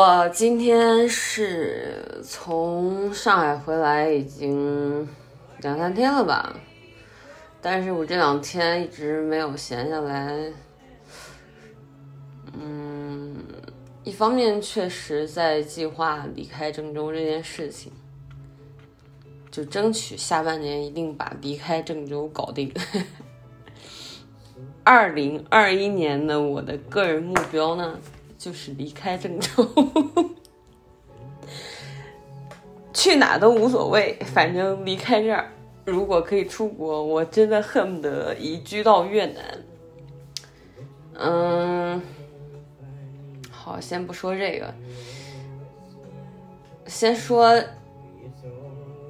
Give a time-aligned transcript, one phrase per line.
[0.00, 5.08] 我今天是从上海回来，已经
[5.60, 6.54] 两三天了吧。
[7.60, 10.52] 但是我这两天一直没有闲下来。
[12.52, 13.38] 嗯，
[14.04, 17.90] 一方面确实在计划离开郑州这件事情，
[19.50, 22.72] 就争取下半年一定把离开郑州搞定。
[24.84, 27.98] 二零二一年的我的个人目标呢，
[28.38, 29.68] 就是离开郑州，
[32.94, 35.50] 去哪都无所谓，反正离开这儿。
[35.84, 39.64] 如果可以出国，我真的恨不得移居到越南。
[41.14, 42.00] 嗯，
[43.50, 44.72] 好，先不说这个，
[46.86, 47.60] 先说，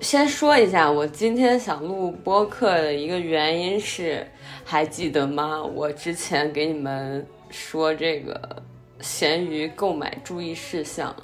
[0.00, 4.26] 先说一下，我今天想录播客的一个原因是，
[4.64, 5.62] 还记得吗？
[5.62, 8.62] 我之前给你们说这个
[9.00, 11.14] 闲鱼购买注意事项。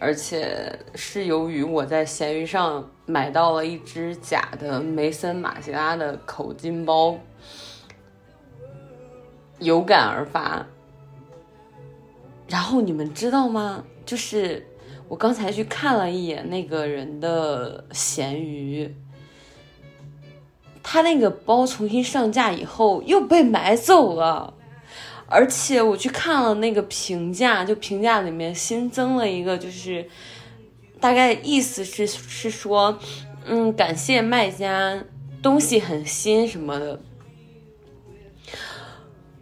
[0.00, 7.18] 而且是由于我在闲鱼上买到了一只假的梅森马吉拉的口金包，
[9.58, 10.64] 有感而发。
[12.46, 13.84] 然后你们知道吗？
[14.06, 14.64] 就是
[15.08, 18.94] 我刚才去看了一眼那个人的闲鱼，
[20.80, 24.54] 他那个包重新上架以后又被买走了。
[25.30, 30.08] 而且我去看了那个评价，就评价里面新增了一个，就是
[30.98, 32.98] 大概意思是是说，
[33.44, 35.04] 嗯，感谢卖家，
[35.42, 36.98] 东西很新什么的。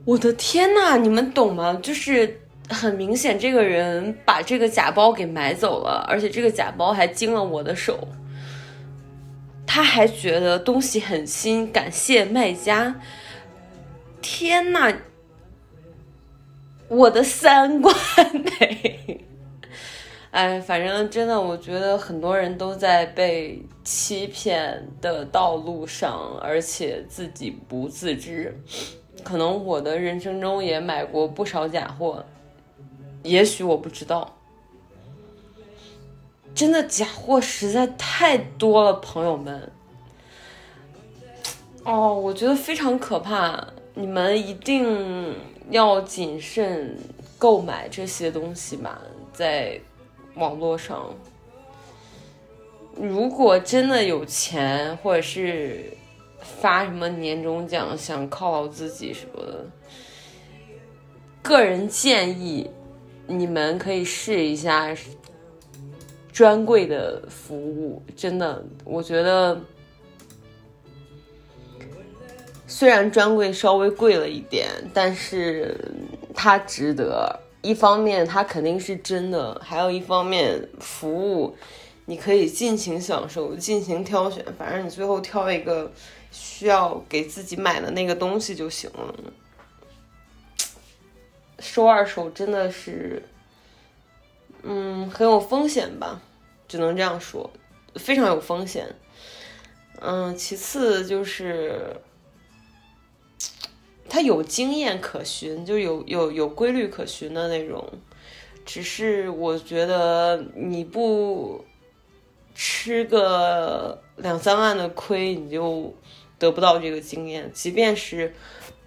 [0.04, 1.78] 我的天呐，你们懂吗？
[1.82, 8.08] 就是很明显，这个人把这个假包给买走了，而且这个假包还经了我的手。
[9.66, 13.00] 他还觉得东西很新，感谢卖家。
[14.20, 14.92] 天呐！
[16.88, 17.94] 我的三观？
[20.30, 28.54] 哎，反正真的，我觉得很多人都在被欺骗的道路上，而且自己不自知。
[29.24, 32.22] 可能我的人生中也买过不少假货，
[33.22, 34.36] 也许我不知道。
[36.54, 39.72] 真的假货实在太多了，朋友们。
[41.82, 45.34] 哦，我觉得非常可怕，你们一定。
[45.70, 46.96] 要谨慎
[47.38, 48.98] 购买这些东西嘛，
[49.32, 49.80] 在
[50.34, 51.14] 网络上，
[52.94, 55.92] 如果真的有钱或者是
[56.40, 59.64] 发什么年终奖，想犒劳自己什么的，
[61.42, 62.70] 个人建议
[63.26, 64.94] 你们可以试一下
[66.32, 69.60] 专柜的服务，真的，我觉得。
[72.78, 75.74] 虽然专柜稍微贵了一点，但是
[76.34, 77.40] 它值得。
[77.62, 81.56] 一方面它肯定是真的，还有一方面服务
[82.04, 85.90] 你可以尽情享受、尽情挑选，反正你最后挑一个
[86.30, 89.14] 需要给自己买的那个东西就行了。
[91.58, 93.22] 收二手真的是，
[94.64, 96.20] 嗯，很有风险吧，
[96.68, 97.50] 只能这样说，
[97.94, 98.86] 非常有风险。
[100.02, 101.96] 嗯，其次就是。
[104.08, 107.84] 他有经验可循，就有有有规律可循的那种。
[108.64, 111.64] 只是我觉得你不
[112.54, 115.94] 吃个两三万的亏，你就
[116.38, 117.48] 得不到这个经验。
[117.52, 118.34] 即便是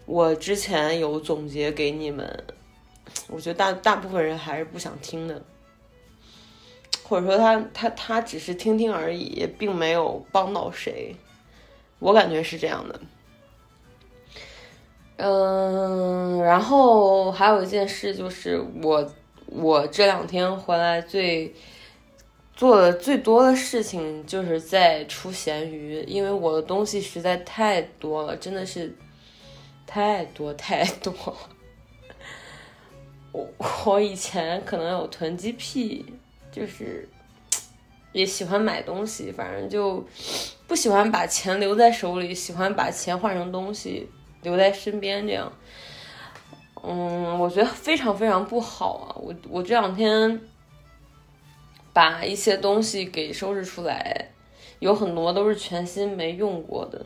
[0.06, 2.44] 我之前有总结给你们，
[3.28, 5.42] 我觉得大大部分人还是不想听的，
[7.04, 11.16] 或者说他他他只是听听而已，并没有帮到谁。
[12.00, 13.00] 我感觉是这样的。
[15.22, 19.06] 嗯，然后还有一件事就是我
[19.48, 21.54] 我这两天回来最
[22.56, 28.96] 做的最多的事情就是在出咸鱼，因为我的东西实在太多了，真的是
[29.86, 31.14] 太多太多。
[33.34, 33.46] 我
[33.86, 36.06] 我以前可能有囤积癖，
[36.50, 37.10] 就是
[38.14, 40.02] 也喜欢买东西，反正就
[40.66, 44.10] 不喜欢把钱留在手里，喜欢把钱换成东西。
[44.42, 45.52] 留在身边这样，
[46.84, 49.16] 嗯，我觉得非常非常不好啊！
[49.16, 50.42] 我我这两天
[51.94, 54.32] 把一些东西给收拾出来，
[54.80, 57.06] 有很多都是全新没用过的，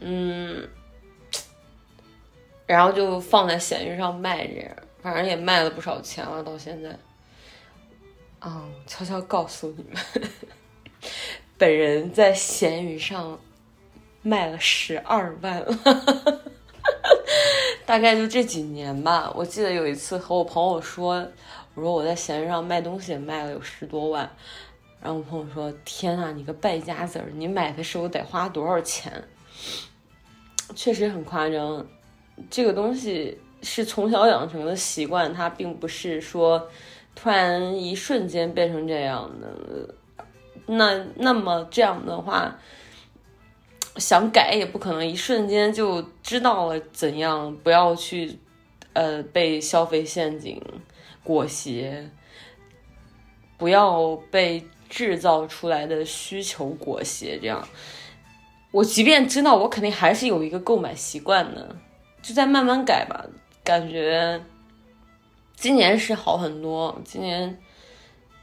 [0.00, 0.68] 嗯，
[2.66, 6.98] 然后就放在闲鱼上卖着，反正也卖了不少钱了，到现在。
[8.40, 10.30] 啊，悄悄告诉你们，
[11.56, 13.38] 本人在闲鱼上
[14.22, 16.42] 卖了十二万了。
[17.84, 21.14] 大概就这几年吧，我记得有一次和我朋友说，
[21.74, 24.30] 我说我在闲鱼上卖东西卖了有十多万，
[25.00, 29.12] 然后我朋友说：“天呐，你个败家子儿，你买的时候得花多少钱？”
[30.74, 31.84] 确实很夸张，
[32.48, 36.68] 这个东西是从小养成的习惯，它并不是说
[37.14, 39.94] 突然一瞬间变成这样的。
[40.66, 42.56] 那那么这样的话。
[43.96, 48.38] 想改也不可能一瞬间就知道了怎样不要去，
[48.94, 50.60] 呃，被消费陷阱
[51.22, 52.08] 裹挟，
[53.58, 57.38] 不要被制造出来的需求裹挟。
[57.38, 57.68] 这样，
[58.70, 61.76] 我即便知道，我肯定还是有一个购买习惯的，
[62.22, 63.26] 就在慢慢改吧。
[63.62, 64.42] 感觉
[65.54, 67.58] 今年是好很多，今年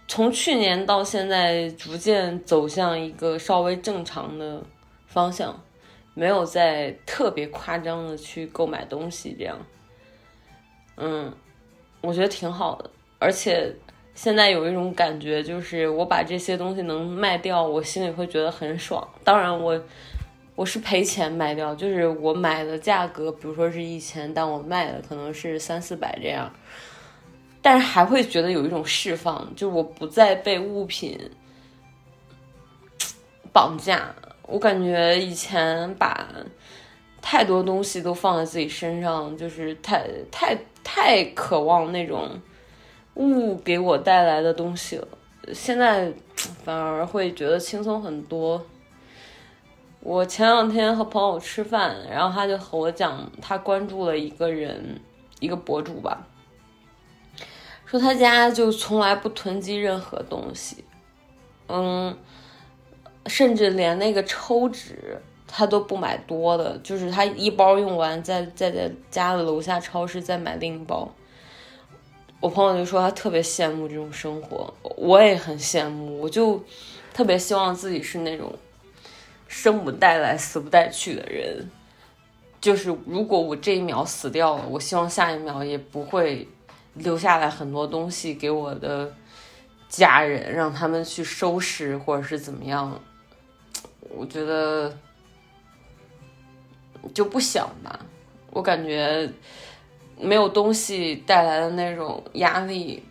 [0.08, 4.64] 从去年到现在，逐渐走向一个稍微正常的。
[5.10, 5.60] 方向
[6.14, 9.58] 没有在特别夸张的去购买东西，这样，
[10.98, 11.34] 嗯，
[12.02, 12.90] 我觉得挺好的。
[13.18, 13.74] 而且
[14.14, 19.06] 现在有一种感觉，就是我把这些东西能卖掉，我心里会觉得很爽。
[19.24, 19.82] 当然，我
[20.56, 26.54] 我是赔钱卖掉，就是我买的价格，比如说是一千，但我卖的可能是三四百这样，
[27.62, 31.18] 但是还会觉得有一种释放，就我不再被物品
[33.52, 34.14] 绑架。
[34.52, 36.28] 我感觉以前把
[37.22, 42.28] 太多东西都放在自己身上，就是太太太渴望那种
[43.14, 45.08] 物给我带来的东西了。
[45.54, 46.12] 现在
[46.64, 48.66] 反而会觉得轻松很多。
[50.00, 55.00] 我前两天和朋友吃饭，然后他就和我讲，他关注了一个人，
[55.40, 56.26] 一个博主吧，
[57.86, 60.84] 说他家就从来不囤积任何东西，
[61.68, 62.18] 嗯。
[63.30, 71.10] 甚至连那个抽纸他都不买多的，就是他一包用完，再再在家的楼下超市再买另一包。
[72.40, 76.64] 我朋友就说他特别羡慕这种生活，我也很羡慕，我就
[77.14, 78.54] 特别希望自己是那种
[79.48, 81.70] 生不带来死不带去的人。
[82.62, 86.48] 就是如果我这一秒死掉了，我希望下一秒也不会
[86.94, 89.12] 留下来很多东西给我的
[89.90, 93.02] 家人，让他们去收拾或者是怎么样。
[94.12, 94.98] 我觉得
[97.14, 98.00] 就不想吧，
[98.52, 99.32] 我感觉
[100.20, 103.04] 没有东西带来的那种压力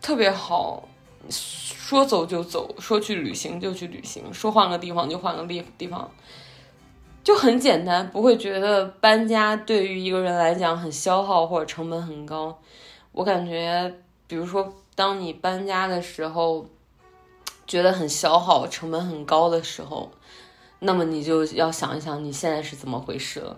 [0.00, 0.86] 特别好，
[1.28, 6.08] 说走就走，说去旅行就去旅行，说换个地方就换个地地方，
[7.24, 12.56] 就很简单，不会觉得搬家对于一个人来讲很消耗或者成本很高。
[13.12, 13.92] 我感觉，
[14.26, 16.66] 比如说当你搬家的时候。
[17.68, 20.10] 觉得很消耗、成本很高的时候，
[20.78, 23.54] 那么你就要想一想你现在是怎么回事了，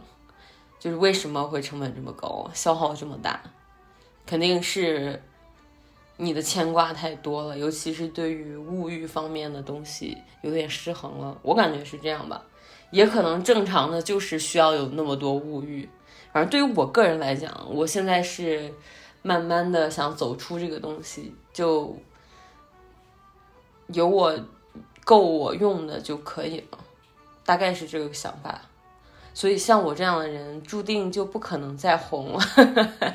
[0.81, 3.41] 就是为什么会成本这么高、消耗这么大？
[4.27, 5.23] 肯定是
[6.17, 11.39] 你的牵挂太多了，尤其是对于物欲方面的东西有点失衡了。
[11.43, 12.43] 我感觉是这样吧，
[12.91, 15.89] 也可能正常的就是需要有那么多物欲。
[16.33, 18.75] 反正对于我个人来讲，我现在是
[19.23, 21.97] 慢慢的想走出这个东西，就。
[23.93, 24.39] 有我
[25.05, 26.79] 够我用的就可以了，
[27.45, 28.61] 大概是这个想法。
[29.33, 32.41] 所以像我这样的人，注定就不可能再红了，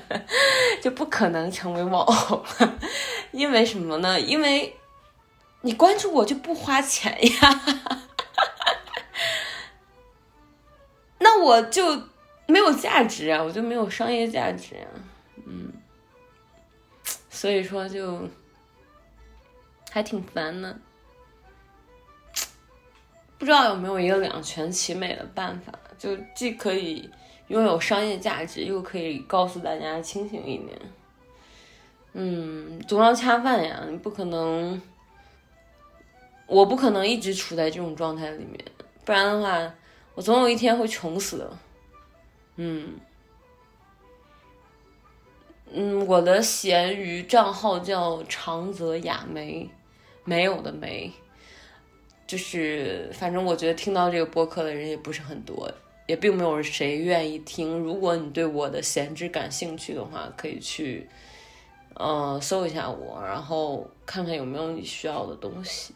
[0.82, 2.79] 就不可能成为网红了。
[3.32, 4.20] 因为什么呢？
[4.20, 4.75] 因为
[5.62, 7.62] 你关注我就不花钱呀，
[11.20, 12.01] 那我就
[12.48, 14.88] 没有价值啊，我就没有商业价值啊。
[15.46, 15.74] 嗯，
[17.29, 18.22] 所以说就。
[19.95, 20.77] 还挺烦的，
[23.37, 27.09] 不知道有没有一个两全其美的办法，就既可以
[27.47, 30.77] 拥有商业价值，又可以告诉大家清醒一点。
[32.11, 34.81] 嗯，总要恰饭呀，你不可能，
[36.45, 38.59] 我不可能一直处在这种状态里面，
[39.05, 39.73] 不然的话，
[40.13, 41.57] 我总有一天会穷死的。
[42.57, 42.99] 嗯。
[45.71, 49.69] 嗯，我的闲鱼账号叫长泽雅梅。
[50.25, 51.10] 没有的没，
[52.27, 55.72] 就是反正我觉得听到这个播客的人也不是很多，
[56.08, 57.79] 也并没有谁愿意听。
[57.79, 61.08] 如果你对我的闲置感兴趣的话，可以去，
[61.94, 65.94] 呃，搜一下我，然后看看有没有你需要的东西。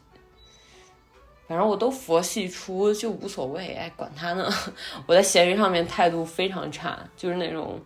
[1.47, 4.47] 反正我都佛系出就无所谓，哎，管他呢。
[5.07, 7.79] 我在闲鱼上面态度非常差，就是那种，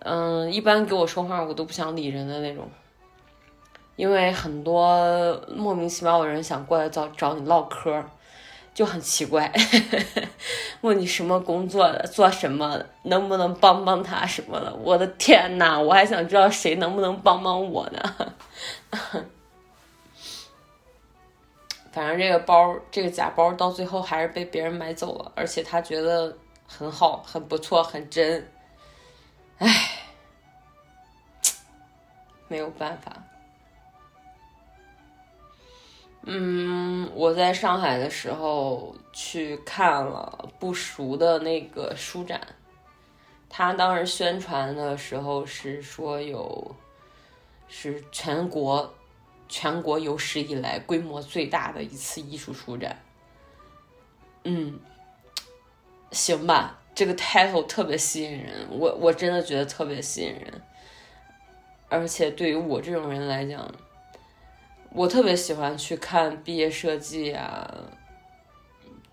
[0.00, 2.68] 嗯，一般给我说话我都不想理人的那种。
[4.00, 8.02] 因为很多莫名其妙的人想过来找找你唠嗑，
[8.72, 9.52] 就很奇怪，
[10.80, 14.74] 问你什么工作的，做什么的，能不能帮帮他什么的。
[14.76, 18.34] 我的天呐，我还想知道谁能不能帮帮我呢。
[21.92, 26.34] 反正这个包，这个假包到最后还是被别人买走了，而且他觉得
[26.66, 28.50] 很好，很不错，很真。
[29.58, 29.68] 唉，
[32.48, 33.12] 没有办法。
[36.22, 42.38] 嗯，我在上海的时候去看了不熟的那个书展，
[43.48, 46.76] 他当时宣传的时候是说有
[47.68, 48.92] 是全国
[49.48, 53.02] 全国有史以来规模最大的一次艺术书展。
[54.44, 54.78] 嗯，
[56.10, 60.60] 行吧，这个 title 特别吸引人，我我真的觉得特别吸引人，
[61.88, 63.66] 而且对于我这种人来讲。
[64.92, 67.72] 我特别喜欢去看毕业设计啊，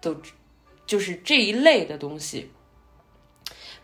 [0.02, 0.16] 都
[0.86, 2.52] 就是这一类的东西，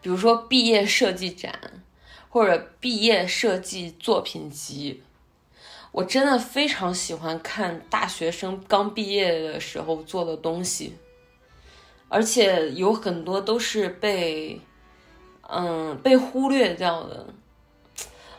[0.01, 1.83] 比如说毕业设计展
[2.29, 5.03] 或者毕业设计作品集，
[5.91, 10.95] 我真的非常喜欢看大学生刚毕业的时候做的东西，
[12.09, 14.59] 而且有很多都是被
[15.47, 17.27] 嗯被忽略掉的。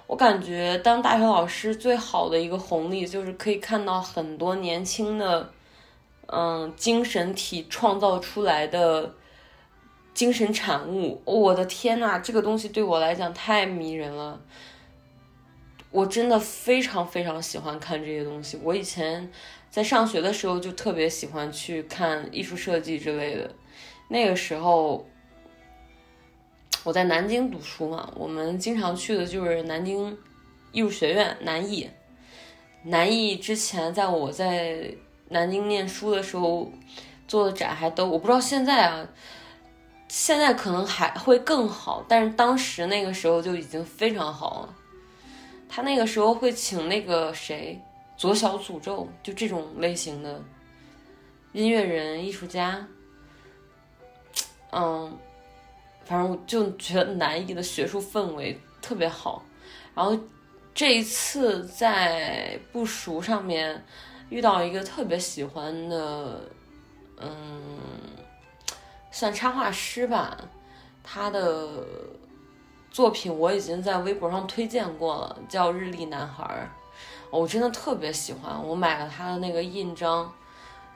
[0.06, 5.50] 我感觉当大学老师最好的一个红利就是可以看到很多年轻的，
[6.26, 9.14] 嗯，精神体创造出来的
[10.12, 11.22] 精神产物。
[11.24, 14.38] 我的天呐，这个东西对我来讲太迷人了。
[15.90, 18.58] 我真的非常非常喜欢看这些东西。
[18.62, 19.30] 我以前
[19.70, 23.50] 在上学的时候就特别喜欢去看艺术设计之类的，
[24.08, 25.06] 那个时候。
[26.84, 30.16] 我在南京读书嘛，我们经常去的就是南京
[30.70, 31.88] 艺术学院南艺。
[32.82, 34.94] 南艺之前在我在
[35.30, 36.70] 南京念书的时候
[37.26, 39.08] 做的展还都，我不知道现在啊，
[40.08, 44.74] 现在可能还会更好，但是当时那个时候就已经非常好了。
[45.66, 47.80] 他那个时候会请那个谁
[48.14, 50.38] 左小诅咒，就这种类型的
[51.54, 52.86] 音乐人、艺术家，
[54.70, 55.18] 嗯。
[56.04, 59.42] 反正我就觉得南艺的学术氛围特别好，
[59.94, 60.18] 然后
[60.74, 63.84] 这一次在不熟上面
[64.28, 66.40] 遇到一个特别喜欢的，
[67.18, 67.78] 嗯，
[69.10, 70.36] 算插画师吧，
[71.02, 71.86] 他的
[72.90, 76.68] 作品我已经在微博上推荐过了，叫日历男孩，
[77.30, 80.32] 我真的特别喜欢，我买了他的那个印章。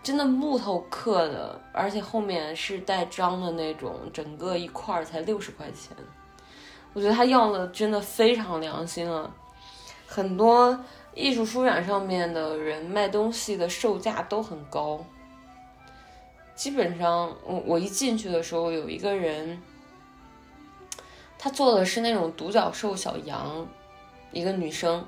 [0.02, 5.96] 真的木头刻的，而且后面是带章的那种，整个一块儿才六十块钱。
[6.94, 9.30] 我觉得他要的真的非常良心了。
[10.06, 10.78] 很多
[11.14, 15.04] 艺术书展上面的人卖东西的售价都很高。
[16.54, 19.62] 基本上，我我一进去的时候，有一个人，
[21.38, 23.68] 他做的是那种独角兽小羊，
[24.32, 25.06] 一个女生，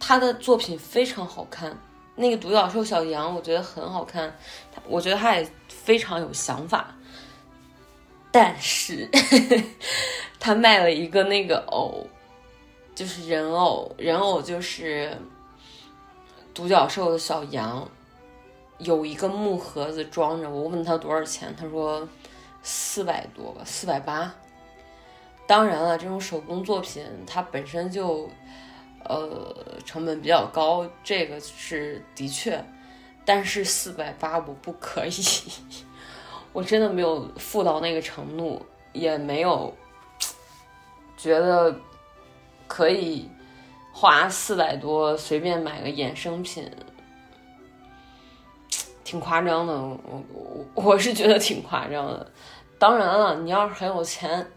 [0.00, 1.78] 她的作品非常好看。
[2.20, 4.30] 那个独角兽小羊，我觉得很好看，
[4.86, 6.94] 我觉得他也非常有想法，
[8.30, 9.08] 但是
[10.38, 12.06] 他卖了一个那个偶，
[12.94, 15.16] 就是人偶，人偶就是
[16.52, 17.88] 独角兽的小羊，
[18.76, 20.50] 有一个木盒子装着。
[20.50, 22.06] 我问他多少钱，他说
[22.62, 24.30] 四百多吧，四百八。
[25.46, 28.28] 当然了，这种手工作品它本身就。
[29.04, 29.54] 呃，
[29.84, 32.62] 成本比较高，这个是的确，
[33.24, 35.12] 但是四百八我不可以，
[36.52, 39.74] 我真的没有富到那个程度，也没有
[41.16, 41.74] 觉得
[42.68, 43.28] 可以
[43.92, 46.70] 花四百多随便买个衍生品，
[49.02, 49.98] 挺夸张的，我
[50.32, 52.30] 我我是觉得挺夸张的。
[52.78, 54.50] 当然了，你要是很有钱，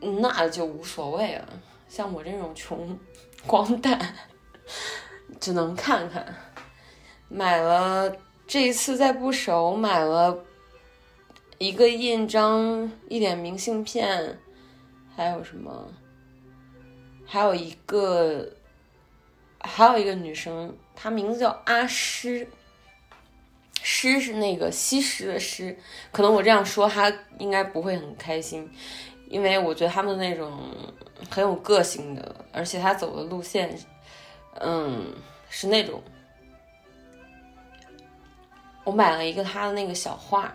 [0.00, 1.48] 那就无所谓了。
[1.88, 2.98] 像我这种穷
[3.46, 4.14] 光蛋，
[5.40, 6.34] 只能看看。
[7.28, 8.14] 买了
[8.46, 10.44] 这一次在不熟买了
[11.58, 14.38] 一个印章，一点明信片，
[15.14, 15.92] 还有什么？
[17.26, 18.50] 还有一个，
[19.60, 22.48] 还有一个女生，她名字叫阿诗，
[23.82, 25.78] 诗是那个西施的诗，
[26.10, 28.70] 可能我这样说她应该不会很开心，
[29.28, 30.58] 因为我觉得他们那种
[31.30, 33.78] 很有个性的，而且他走的路线，
[34.60, 35.14] 嗯，
[35.48, 36.02] 是那种。
[38.84, 40.50] 我买了一个他的那个小画，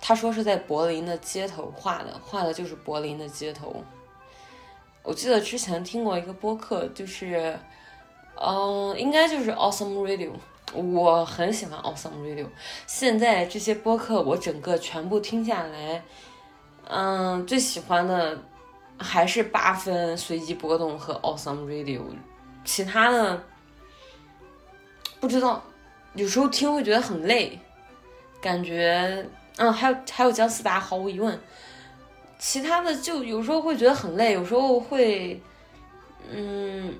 [0.00, 3.82] 他说是在柏林的街头画的，画的就是柏林的街头。
[5.02, 7.58] 我记得之前听过一个播客，就是，
[8.40, 10.30] 嗯，应该就是 Awesome Radio，
[10.72, 12.46] 我很喜欢 Awesome Radio。
[12.86, 16.04] 现在这些播客我整个全部听下来，
[16.90, 18.42] 嗯，最喜欢的
[18.98, 22.00] 还是八分随机波动和 Awesome Radio，
[22.64, 23.44] 其他的
[25.20, 25.62] 不知道。
[26.14, 27.60] 有时候听会觉得很累，
[28.40, 29.24] 感觉
[29.56, 31.38] 嗯，还有还有姜思达，毫无疑问。
[32.38, 35.40] 其他的就有时候会觉得很累，有时候会，
[36.30, 36.94] 嗯，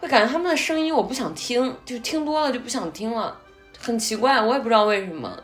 [0.00, 3.36] 会感觉他们的声音我不想听，就听多了就不想听了，
[3.78, 5.36] 很奇怪，我也不知道为什么，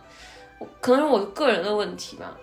[0.81, 2.37] 可能是我个人的问题吧。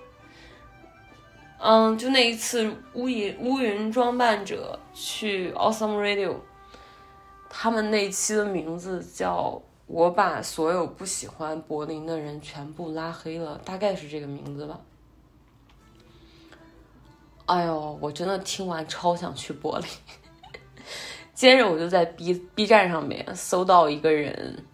[1.57, 6.35] 嗯，就那一次乌云乌云装扮者去 Awesome Radio。
[7.49, 14.79] 他们那期的名字叫“我把所有不喜欢柏林的人全部拉黑了”，大概是这个名字吧。
[17.45, 19.87] 哎呦，我真的听完超想去柏林。
[21.33, 24.65] 接着我就在 B B 站上面搜到一个人，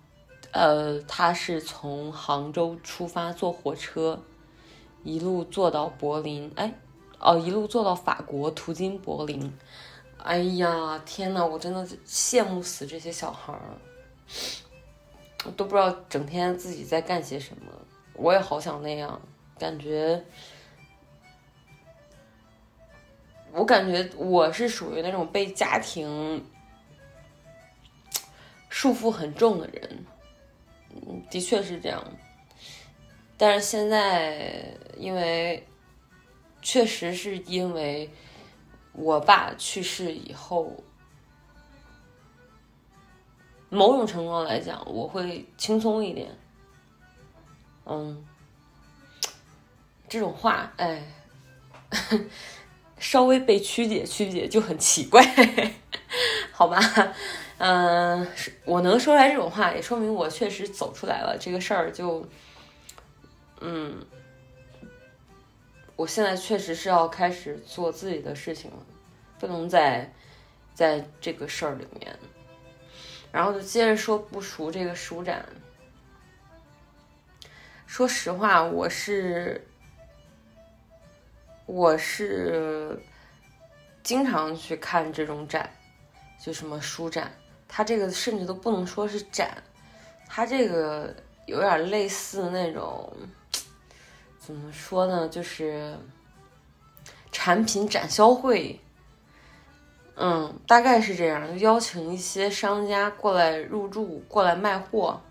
[0.51, 4.21] 呃，他是从杭州出发坐火车，
[5.03, 6.73] 一路坐到柏林，哎，
[7.19, 9.51] 哦，一路坐到法国，途经柏林。
[10.17, 13.77] 哎呀，天呐，我真的羡慕死这些小孩儿，
[15.45, 17.71] 我都不知道整天自己在干些什么。
[18.13, 19.19] 我也好想那样，
[19.57, 20.23] 感觉，
[23.51, 26.45] 我感觉我是属于那种被家庭
[28.69, 30.05] 束缚很重的人，
[31.29, 32.03] 的确是这样。
[33.37, 35.67] 但是现在，因为
[36.61, 38.09] 确实是因为。
[38.93, 40.83] 我爸去世以后，
[43.69, 46.29] 某种程度上来讲，我会轻松一点。
[47.85, 48.21] 嗯，
[50.09, 51.01] 这种话，哎，
[52.99, 55.23] 稍微被曲解曲解就很奇怪，
[56.51, 56.77] 好吧？
[57.63, 58.27] 嗯，
[58.65, 61.37] 我能说出来这种话，也说明我确实走出来了。
[61.39, 62.27] 这个事儿就，
[63.59, 64.03] 嗯。
[65.95, 68.77] 我现在确实是要开始做自己的事情了，
[69.37, 70.11] 不能再
[70.73, 72.17] 在这个事儿里面。
[73.31, 75.45] 然后就接着说不熟这个书展。
[77.85, 79.63] 说实话，我是
[81.67, 82.99] 我是
[84.01, 85.69] 经常去看这种展，
[86.43, 87.31] 就什么书展，
[87.73, 89.63] 它这个甚至都不能说是展，
[90.27, 93.11] 它这个有点类似那种。
[94.37, 95.29] 怎么说呢？
[95.29, 95.95] 就是
[97.31, 98.77] 产品展销会，
[100.15, 105.21] 嗯，大概是这样，就邀请一些商家过来入驻，过来卖货。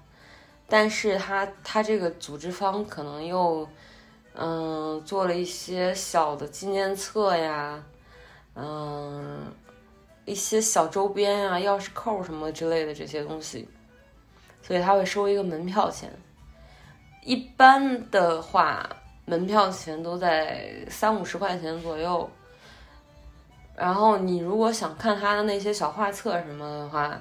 [0.68, 3.68] 但是他他这个组织方可能又，
[4.35, 7.85] 嗯，做了一些小的纪念册呀，
[8.55, 9.53] 嗯，
[10.31, 13.69] 一些小周边啊，钥匙扣什么之类的这些东西，
[14.62, 16.11] 所以他会收一个门票钱。
[17.23, 18.88] 一般的话。
[19.27, 22.29] 门票钱都在三五十块钱左右，
[23.77, 27.16] 然后你如果想看他的那些小画册什么的话，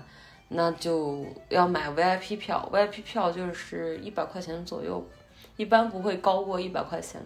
[0.47, 5.07] 那就要买 VIP 票，VIP 票就是一百块钱左右，
[5.55, 7.21] 一般不会高过一百块钱。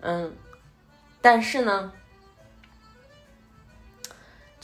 [0.00, 0.32] 嗯，
[1.20, 1.90] 但是呢，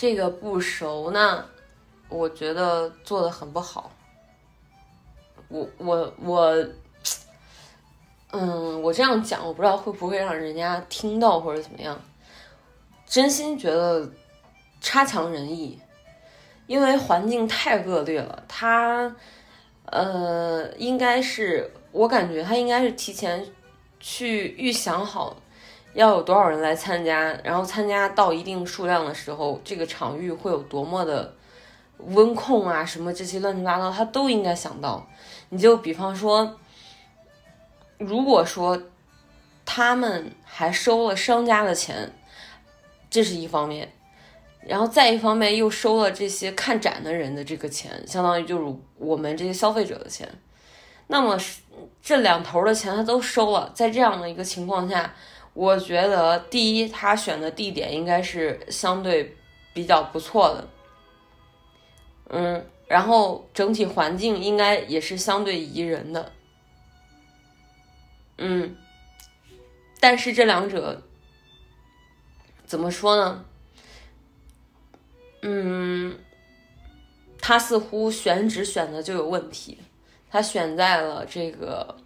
[0.00, 1.44] 这个不熟呢，
[2.08, 3.92] 我觉得做的很不好。
[5.48, 6.66] 我我我。
[8.32, 12.00] 嗯，我这样讲，我不知道会不会让人家听到或者怎么样。
[13.04, 14.10] 真心觉得
[14.80, 15.78] 差强人意，
[16.66, 18.42] 因为环境太恶劣了。
[18.48, 19.14] 他，
[19.84, 23.46] 呃，应该是我感觉他应该是提前
[23.98, 25.36] 去预想好
[25.94, 31.34] 要有多少人来参加，然后参加到一定数量的时候，这个场域会有多么的
[31.98, 35.06] 温控啊，什么这些乱七八糟，他都应该想到。
[35.48, 36.56] 你就比方说。
[38.02, 38.82] 如果说
[39.66, 42.10] 他们还收了商家的钱，
[43.10, 43.92] 这是一方面，
[44.66, 50.26] 然后再一方面又收了这些看展的人的这个钱，相当于就是我们这些消费者的钱，
[51.08, 51.38] 那么
[52.00, 55.14] 这两头的钱他都收了，在这样的一个情况下，
[55.52, 59.36] 我觉得第一，他选的地点应该是相对
[59.74, 60.68] 比较不错的，
[62.28, 66.32] 嗯，然后整体环境应该也是相对宜人的，
[68.38, 68.76] 嗯，
[69.98, 71.02] 但是这两者
[72.64, 73.44] 怎么说呢？
[75.42, 76.18] 嗯，
[77.40, 79.78] 他似乎选址选的就有问题，
[80.30, 81.96] 他选在了这个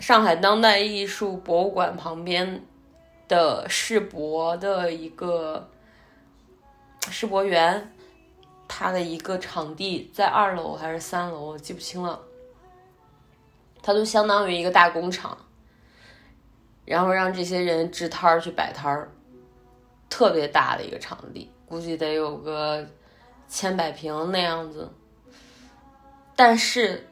[0.00, 2.64] 上海当代艺术博物馆旁边
[3.28, 5.70] 的世博的一个
[7.10, 7.92] 世博园。
[8.72, 12.20] 它的一个场地在二楼还是三楼，我记不清了。
[13.82, 15.36] 它就相当于一个大工厂，
[16.84, 19.10] 然后让这些人支摊儿去摆摊儿，
[20.08, 22.86] 特别大的一个场地，估计得有个
[23.48, 24.88] 千百平那样子。
[26.36, 27.08] 但是，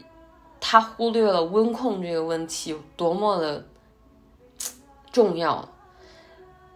[0.60, 3.64] 他忽略了温控这个问题有多么的
[5.12, 5.68] 重要。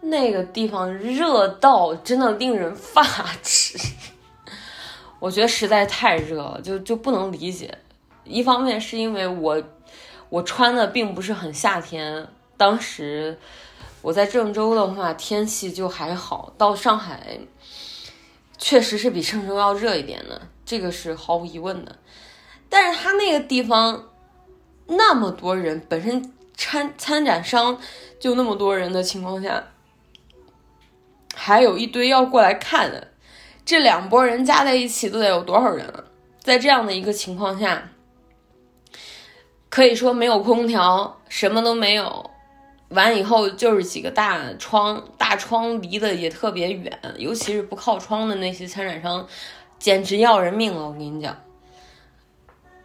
[0.01, 3.03] 那个地方热到真的令人发
[3.41, 3.77] 指。
[5.19, 7.77] 我觉得实在太热了，就就不能理解。
[8.25, 9.63] 一方面是因为我
[10.27, 13.39] 我穿的并不是很夏天，当时
[14.01, 17.39] 我在郑州的话天气就还好，到上海
[18.57, 21.95] 确实是比郑州要热一点的，这个是毫无疑问的。
[22.73, 24.09] 但是他那个地方
[24.87, 27.79] 那么多人，本身参参展商
[28.19, 29.63] 就那么多人的情况下，
[31.35, 33.09] 还有一堆要过来看的。
[33.63, 36.05] 这两拨人加在一起都得有多少人了？
[36.39, 37.91] 在这样的一个情况下，
[39.69, 42.31] 可以说没有空调，什么都没有。
[42.89, 49.27] 完以后就是几个大窗，大窗离得也特别远，尤其是不靠窗的那些参展商，
[49.77, 50.87] 简直要人命了。
[50.87, 51.37] 我跟你讲，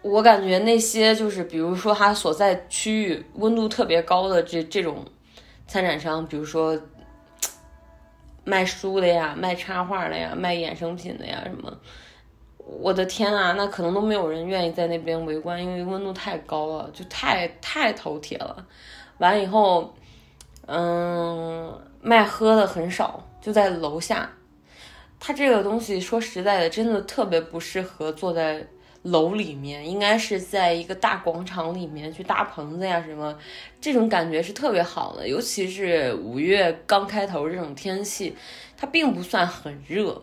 [0.03, 5.05] 我感觉那些就是比如说他所在区域温度特别高的这这种
[5.67, 6.79] 参展商，比如说。
[8.45, 11.71] 卖书的呀，卖插画的呀，卖衍生品的呀，什么？
[12.65, 18.67] 我的天啊，那可能都没有人愿意在那边围观，因为温度太高了，就太太头铁了。
[19.19, 19.93] 完以后，
[20.65, 24.31] 嗯，卖喝的很少，就在楼下。
[25.21, 28.67] 它这个东西说实在的，真的特别不适合坐在。
[29.11, 33.37] 楼里面应该是在一个大广场里面去搭棚子呀，什么
[33.81, 38.37] 这种感觉是特别好的，尤其是五月刚开头这种天气，
[38.77, 40.23] 它并不算很热，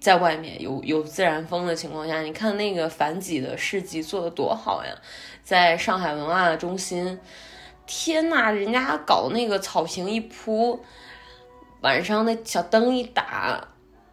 [0.00, 4.92] 在外面有有自然风的情况下，你看那个反几的市集做的多好呀，
[5.42, 7.18] 在上海文化中心，
[7.86, 10.84] 天呐，人家搞那个草坪一铺，
[11.80, 13.68] 晚上那小灯一打，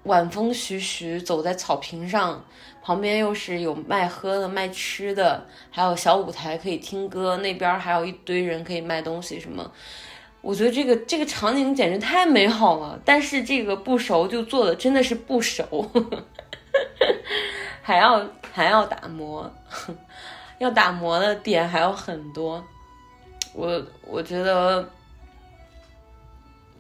[0.10, 2.44] 晚风徐徐，走在草坪上。
[2.82, 9.72] 旁边又是有卖喝的、卖吃的，还有小舞台可以听歌，那边还有一堆人可以卖东西什么。
[10.42, 13.00] 我觉得这个这个场景简直太美好了。
[13.06, 15.92] 但是这个不熟就做的真的是不熟，
[17.84, 19.52] 还要还要打磨，
[20.58, 22.64] 要打磨的点还有很多。
[23.54, 24.90] 我我觉得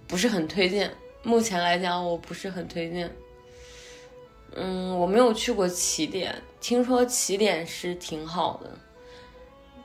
[0.07, 0.91] 不是很推荐，
[1.29, 3.15] 目前来讲我不是很推荐。
[4.55, 8.71] 嗯，我没有去过起点，听说起点是挺好的，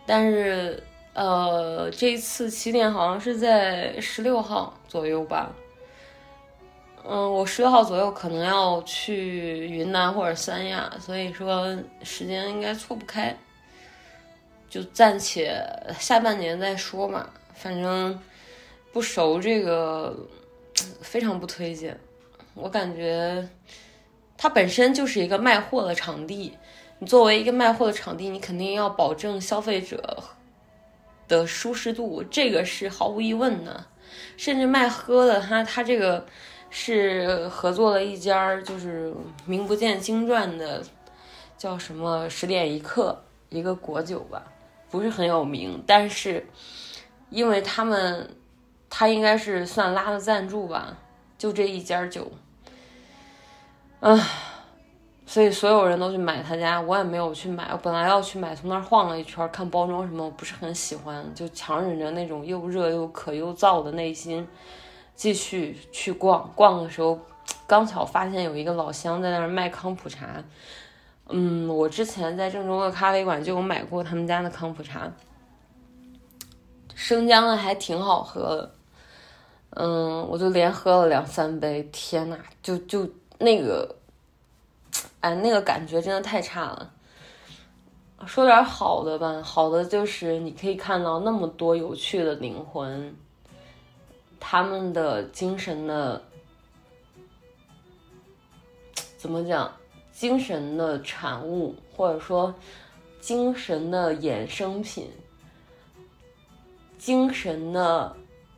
[0.07, 5.55] 但是呃，这一次起点好像是在十六号左右吧。
[7.07, 13.37] 嗯，我十六号左右可能要去云南或者三亚，所以说时间应该错不开，
[14.71, 15.63] 就暂且
[15.99, 17.29] 下半年再说嘛。
[17.53, 18.19] 反正
[18.95, 20.17] 不熟这个，
[21.01, 21.99] 非常不推荐，
[22.55, 23.49] 我感觉。
[24.37, 26.53] 它本身就是一个卖货的场地，
[26.99, 30.25] 你作为一个卖货的场地，你肯定要保证消费者
[31.29, 33.87] 的舒适度，这个是毫无疑问的。
[34.37, 36.27] 甚至卖喝的，它它这个
[36.69, 39.15] 是合作了一家就是
[39.47, 40.83] 名不见经传的，
[41.57, 44.45] 叫什么十点一刻一个果酒吧，
[44.91, 46.45] 不是很有名，但是
[47.31, 48.29] 因为他们
[48.97, 50.97] 他应该是算拉的赞助吧，
[51.37, 52.31] 就这一家酒。
[53.99, 54.17] 啊，
[55.27, 57.71] 所以所有人都去买他家，我也没有去买。
[57.73, 64.47] 我本来要去买，从那儿晃了一圈，看包装什么，我不是很喜欢，就强忍着那种又热又渴又燥的内心，
[65.17, 66.49] 继续去逛。
[66.55, 67.19] 逛的时候，
[67.67, 70.41] 刚巧发现有一个老乡在那儿卖康普茶。
[71.31, 75.11] 嗯，我之前在郑州的咖啡馆就有买过他们家的康普茶，
[76.95, 78.74] 生姜的还挺好喝的。
[79.75, 83.09] 嗯，我就连喝了两三杯，天呐，就就。
[83.37, 83.97] 那个，
[85.21, 86.93] 哎，那个感觉真的太差了。
[88.27, 93.15] 说点好的吧，好的就是你可以看到那么多有趣的灵魂，
[94.39, 96.23] 他们的精神的
[99.19, 99.71] 怎么讲？
[100.13, 102.55] 精神的产物，或者说
[103.21, 105.11] 精神的衍生品，
[106.97, 108.15] 精神的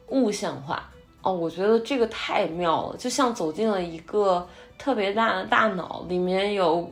[0.08, 0.92] 物象化。
[1.26, 4.46] 哦，我觉得这个太妙了，就像走进了一个
[4.78, 6.88] 特别大的大脑，里面有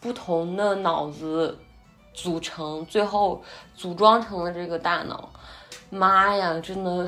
[0.00, 1.58] 不同的脑子
[2.14, 3.42] 组成，最后
[3.76, 5.28] 组装成了这个大脑。
[5.90, 7.06] 妈呀，真的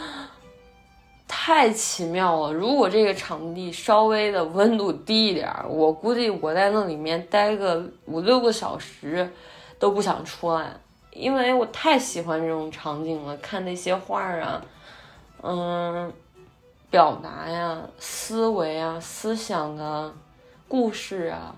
[1.26, 2.52] 太奇妙了！
[2.52, 9.32] 如果这个场地稍微的温度低一点，我估计我在那里面待个五六个小时
[9.78, 10.78] 都不想出来，
[11.12, 14.62] 因为我太喜欢这种场景了，看那些画儿啊。
[15.42, 16.12] 嗯，
[16.90, 20.12] 表达呀，思维啊，思想啊，
[20.66, 21.54] 故事啊，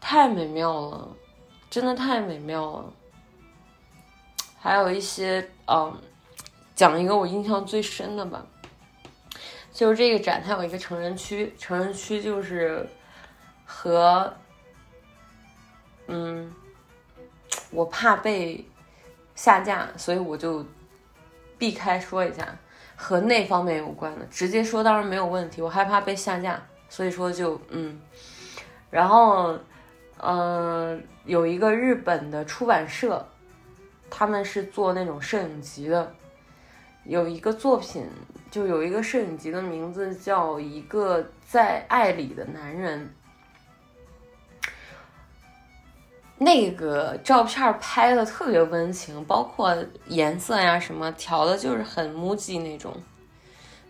[0.00, 1.08] 太美妙了，
[1.68, 2.92] 真的太美妙了。
[4.58, 5.94] 还有一些，嗯，
[6.74, 8.44] 讲一个我印象最深的吧，
[9.72, 12.88] 就是这个展它有一个成人区，成人区就是
[13.66, 14.32] 和，
[16.06, 16.50] 嗯，
[17.70, 18.64] 我怕被
[19.34, 20.64] 下架，所以我就
[21.58, 22.56] 避开说一下。
[22.96, 25.60] 和那方面有关的，直接说当然没有问题。
[25.60, 28.00] 我害怕被下架，所以说就嗯，
[28.90, 29.56] 然后
[30.18, 33.24] 嗯，有一个日本的出版社，
[34.08, 36.14] 他们是做那种摄影集的，
[37.04, 38.08] 有一个作品，
[38.50, 43.00] 就有一个摄影集的名字叫《一个在爱里的男人》。
[46.38, 49.74] 那个照片拍的特别温情，包括
[50.08, 52.92] 颜色呀什么调的，就是很木吉那种，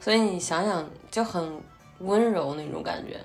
[0.00, 1.60] 所以你想想就很
[1.98, 3.18] 温柔那种感觉。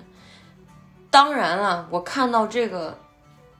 [1.10, 2.98] 当然了，我看到这个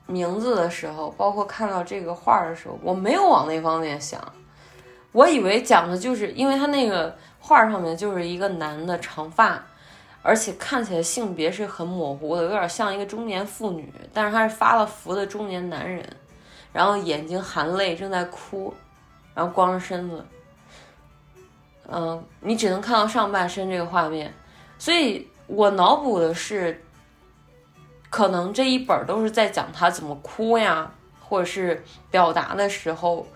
[0.05, 4.21] 名字的时候，包括看到这个画的时候，我没有往那方面想，
[5.13, 9.63] 我以为讲的就是因为他那个画上面就是一个男的长发。
[10.25, 16.01] 而且看起来性别是很模糊的，有点像一个中年妇女，但是他是发了福的中年男人，
[16.71, 18.73] 然后眼睛含泪正在哭，
[19.35, 20.25] 然后光着身子，
[21.89, 24.33] 嗯，你只能看到上半身这个画面，
[24.79, 26.81] 所以我脑补的是，
[28.09, 33.27] 可能这一本都是在讲他怎么哭呀，或者是表达的时候，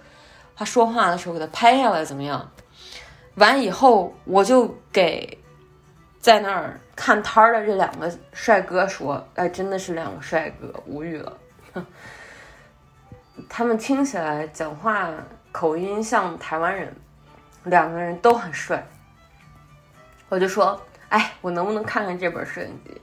[0.56, 2.50] 他说话的时候给他拍下来怎么样，
[3.36, 5.38] 完以后我就给。
[6.20, 11.38] 在那儿看摊儿的这两个帅哥说：“哎，真的是两个帅哥，无语了。
[13.48, 15.10] 他们听起来讲话
[15.52, 16.94] 口音像台湾人，
[17.64, 18.86] 两个人都很帅。”
[20.28, 23.00] 我就说：“哎，我能不能看看这本摄影集？”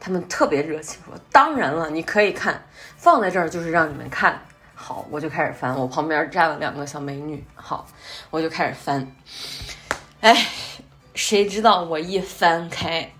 [0.00, 2.62] 他们特别热情说：“当然了，你可以看，
[2.96, 4.40] 放在这儿就是让你们看。”
[4.74, 7.44] 好，我就开始翻，我旁边站了两个小美女。
[7.54, 7.86] 好，
[8.30, 9.06] 我就开始翻，
[10.20, 10.34] 哎。
[11.14, 13.12] 谁知道我一翻开，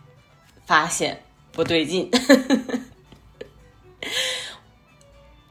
[0.66, 2.10] 发现不对劲，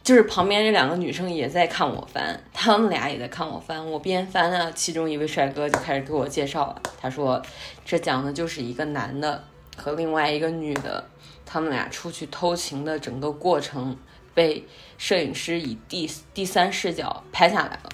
[0.03, 3.89] 就是旁边这两个女生也在看我翻，他们俩也在看我翻。
[3.89, 6.82] 我边翻呢，其中一位帅哥就开始给我介绍了。
[6.99, 7.41] 他说
[7.86, 9.45] ：“这讲的就是一个男的
[9.77, 11.08] 和另外一个女的，
[11.45, 13.97] 他们俩出去偷情的整个过程，
[14.34, 17.89] 被摄影师以第第三视角拍下来了，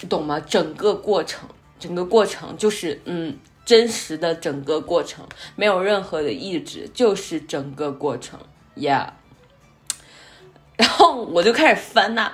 [0.00, 0.38] 你懂吗？
[0.38, 1.48] 整个过程。”
[1.82, 8.38] 整个过程就是，嗯，真实的整个过程，没有任何的意志，就是整个过程
[8.76, 9.08] ，Yeah。
[10.78, 12.30] 然后我就开始翻呐，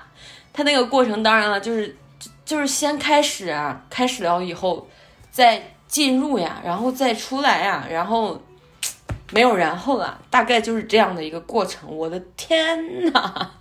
[0.53, 1.97] 他那个过程当然了，就是
[2.45, 4.87] 就是先开始啊，开始了以后
[5.31, 8.41] 再进入呀，然后再出来呀，然后
[9.33, 11.97] 没有然后了，大概就是这样的一个过程。
[11.97, 13.51] 我的天呐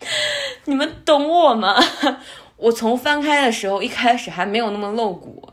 [0.64, 1.76] 你们懂我吗？
[2.60, 5.50] 我从翻开的时候，一开始还没有那么露骨，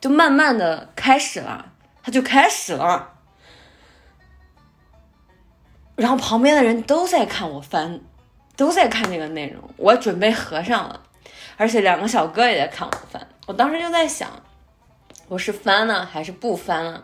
[0.00, 3.14] 就慢慢的开始了，它就开始了。
[5.96, 8.00] 然后旁边的人都在看我翻，
[8.56, 11.02] 都在看这个内容，我准备合上了，
[11.56, 13.26] 而且两个小哥也在看我翻。
[13.48, 14.30] 我当时就在想，
[15.26, 17.02] 我是翻呢还是不翻了？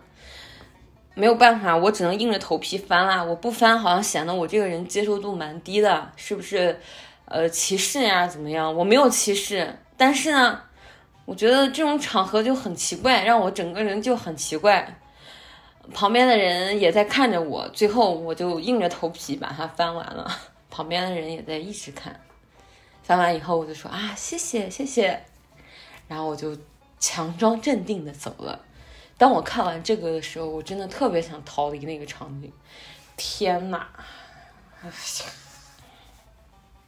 [1.15, 3.25] 没有办法，我只能硬着头皮翻啦。
[3.25, 6.81] 我不翻好像显得我这个人接受度蛮低的，是不是？
[7.27, 8.75] 呃，歧视呀，怎么样？
[8.75, 10.61] 我没有歧视，但是呢，
[11.25, 15.01] 我觉得这种场合就很奇怪，让我整个人就很奇怪。
[15.93, 20.31] 旁边的人也在看着我，最后我就硬着头皮把它翻完了。
[20.71, 22.21] 旁边的人也在一直看，
[23.03, 25.25] 翻完以后我就说啊，谢谢谢谢，
[26.09, 26.57] 然后我就
[26.99, 28.61] 强装镇定的走了。
[29.17, 32.53] 当我看完这个的时候，我真的特别想逃离那个场景。
[33.17, 33.87] 天呐！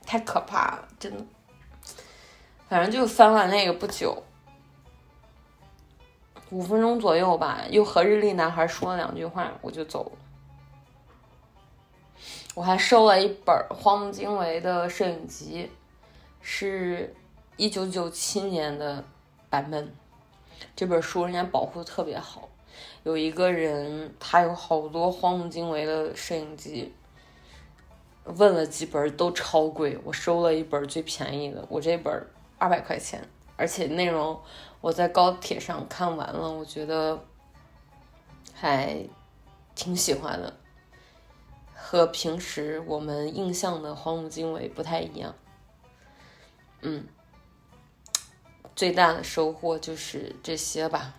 [0.06, 1.22] 太可怕了，真的。
[2.68, 4.22] 反正就翻完那个不久，
[6.50, 10.12] 五分钟左右吧，又和日历男孩说了两句话，我就走了。
[12.54, 15.70] 我还收了一本荒木经惟的摄影集，
[16.40, 17.14] 是
[17.56, 19.04] 一九九七年的
[19.50, 19.92] 版本。
[20.74, 22.48] 这本书人家保护的特别好。
[23.04, 26.92] 有一个人，他有好多荒木经惟的摄影集，
[28.34, 32.26] 问了几本都超贵，我收了一本最便宜的，我这本
[32.58, 34.40] 二百块钱，而且内容
[34.80, 37.24] 我在高铁上看完了，我觉得
[38.52, 39.06] 还
[39.74, 40.56] 挺喜欢的，
[41.74, 45.34] 和平时我们印象的荒木经惟不太一样。
[46.82, 47.06] 嗯，
[48.74, 51.14] 最大的收获就是这些吧。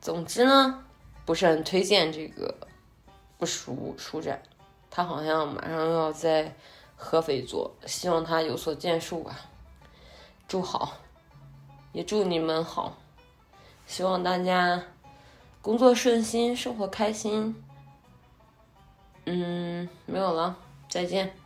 [0.00, 0.84] 总之呢，
[1.24, 2.54] 不是很推荐这个
[3.38, 4.40] 不熟书展，
[4.96, 6.56] 他好像马上要在
[6.96, 9.38] 合肥做，希望他有所建树吧。
[10.48, 10.94] 祝好，
[11.92, 12.96] 也祝你们好，
[13.86, 14.82] 希望大家
[15.60, 17.62] 工作顺心，生活开心。
[19.26, 20.56] 嗯，没有了，
[20.88, 21.36] 再见。